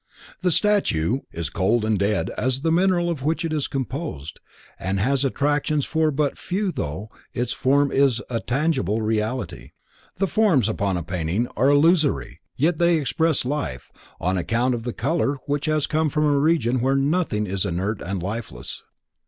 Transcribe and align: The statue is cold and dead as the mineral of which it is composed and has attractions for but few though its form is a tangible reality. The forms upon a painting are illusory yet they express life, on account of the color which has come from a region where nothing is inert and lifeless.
The 0.39 0.49
statue 0.49 1.19
is 1.31 1.51
cold 1.51 1.85
and 1.85 1.99
dead 1.99 2.31
as 2.35 2.61
the 2.61 2.71
mineral 2.71 3.07
of 3.11 3.21
which 3.21 3.45
it 3.45 3.53
is 3.53 3.67
composed 3.67 4.39
and 4.79 4.99
has 4.99 5.23
attractions 5.23 5.85
for 5.85 6.09
but 6.09 6.39
few 6.39 6.71
though 6.71 7.11
its 7.35 7.53
form 7.53 7.91
is 7.91 8.19
a 8.27 8.39
tangible 8.39 9.03
reality. 9.03 9.73
The 10.17 10.25
forms 10.25 10.67
upon 10.67 10.97
a 10.97 11.03
painting 11.03 11.47
are 11.55 11.69
illusory 11.69 12.39
yet 12.55 12.79
they 12.79 12.95
express 12.97 13.45
life, 13.45 13.91
on 14.19 14.39
account 14.39 14.73
of 14.73 14.85
the 14.85 14.93
color 14.93 15.35
which 15.45 15.67
has 15.67 15.85
come 15.85 16.09
from 16.09 16.25
a 16.25 16.39
region 16.39 16.81
where 16.81 16.95
nothing 16.95 17.45
is 17.45 17.63
inert 17.63 18.01
and 18.01 18.23
lifeless. 18.23 18.83